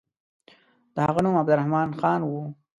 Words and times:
د 0.95 0.97
هغه 1.07 1.19
نوم 1.25 1.35
عبدالرحمن 1.41 1.87
خان 1.99 2.19
وو. 2.23 2.43